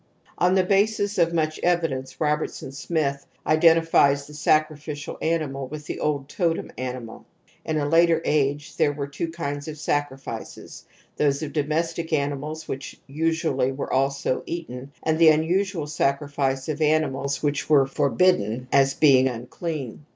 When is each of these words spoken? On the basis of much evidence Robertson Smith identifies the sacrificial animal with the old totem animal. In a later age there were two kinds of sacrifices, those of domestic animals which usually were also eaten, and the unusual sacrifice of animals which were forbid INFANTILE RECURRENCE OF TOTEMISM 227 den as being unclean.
On 0.39 0.55
the 0.55 0.63
basis 0.63 1.19
of 1.19 1.31
much 1.31 1.59
evidence 1.61 2.19
Robertson 2.19 2.71
Smith 2.71 3.27
identifies 3.45 4.25
the 4.25 4.33
sacrificial 4.33 5.15
animal 5.21 5.67
with 5.67 5.85
the 5.85 5.99
old 5.99 6.27
totem 6.27 6.71
animal. 6.75 7.27
In 7.63 7.77
a 7.77 7.85
later 7.87 8.19
age 8.25 8.77
there 8.77 8.91
were 8.91 9.05
two 9.05 9.29
kinds 9.29 9.67
of 9.67 9.77
sacrifices, 9.77 10.85
those 11.17 11.43
of 11.43 11.53
domestic 11.53 12.11
animals 12.11 12.67
which 12.67 12.99
usually 13.05 13.71
were 13.71 13.93
also 13.93 14.41
eaten, 14.47 14.91
and 15.03 15.19
the 15.19 15.29
unusual 15.29 15.85
sacrifice 15.85 16.67
of 16.67 16.81
animals 16.81 17.43
which 17.43 17.69
were 17.69 17.85
forbid 17.85 18.29
INFANTILE 18.37 18.51
RECURRENCE 18.63 18.67
OF 18.93 18.99
TOTEMISM 18.99 18.99
227 18.99 19.25
den 19.25 19.25
as 19.27 19.27
being 19.27 19.27
unclean. 19.27 20.05